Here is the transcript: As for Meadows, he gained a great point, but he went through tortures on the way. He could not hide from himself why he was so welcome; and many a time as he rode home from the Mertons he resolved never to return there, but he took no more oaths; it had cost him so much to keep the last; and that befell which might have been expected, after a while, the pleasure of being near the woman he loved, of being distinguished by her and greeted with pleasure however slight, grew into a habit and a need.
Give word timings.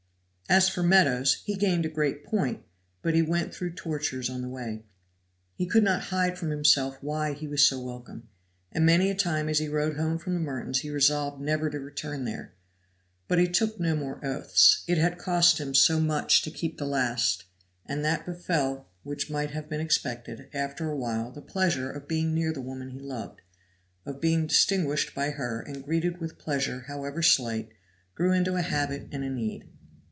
As 0.49 0.67
for 0.67 0.83
Meadows, 0.83 1.43
he 1.45 1.55
gained 1.55 1.85
a 1.85 1.89
great 1.89 2.25
point, 2.25 2.63
but 3.01 3.13
he 3.13 3.21
went 3.21 3.53
through 3.55 3.71
tortures 3.71 4.29
on 4.29 4.41
the 4.41 4.49
way. 4.49 4.83
He 5.55 5.65
could 5.65 5.81
not 5.81 6.01
hide 6.01 6.37
from 6.37 6.49
himself 6.49 6.97
why 7.01 7.31
he 7.31 7.47
was 7.47 7.65
so 7.65 7.79
welcome; 7.79 8.27
and 8.73 8.85
many 8.85 9.09
a 9.09 9.15
time 9.15 9.47
as 9.47 9.59
he 9.59 9.69
rode 9.69 9.95
home 9.95 10.17
from 10.17 10.33
the 10.33 10.41
Mertons 10.41 10.79
he 10.81 10.89
resolved 10.89 11.39
never 11.41 11.69
to 11.69 11.79
return 11.79 12.25
there, 12.25 12.53
but 13.29 13.39
he 13.39 13.47
took 13.47 13.79
no 13.79 13.95
more 13.95 14.19
oaths; 14.25 14.83
it 14.89 14.97
had 14.97 15.17
cost 15.17 15.57
him 15.57 15.73
so 15.73 16.01
much 16.01 16.41
to 16.41 16.51
keep 16.51 16.77
the 16.77 16.85
last; 16.85 17.45
and 17.85 18.03
that 18.03 18.25
befell 18.25 18.89
which 19.03 19.29
might 19.29 19.51
have 19.51 19.69
been 19.69 19.79
expected, 19.79 20.49
after 20.53 20.91
a 20.91 20.97
while, 20.97 21.31
the 21.31 21.41
pleasure 21.41 21.89
of 21.89 22.09
being 22.09 22.33
near 22.33 22.51
the 22.51 22.59
woman 22.59 22.89
he 22.89 22.99
loved, 22.99 23.41
of 24.05 24.19
being 24.19 24.47
distinguished 24.47 25.15
by 25.15 25.29
her 25.29 25.61
and 25.61 25.85
greeted 25.85 26.19
with 26.19 26.37
pleasure 26.37 26.81
however 26.89 27.21
slight, 27.23 27.69
grew 28.15 28.33
into 28.33 28.55
a 28.55 28.61
habit 28.61 29.07
and 29.13 29.23
a 29.23 29.29
need. 29.29 29.69